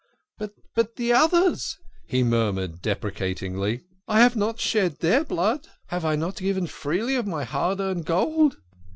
[0.39, 3.83] "But the others "he murmured deprecatingly.
[4.07, 8.07] "I have not shed their blood have I not given freely of my hard earned
[8.07, 8.57] gold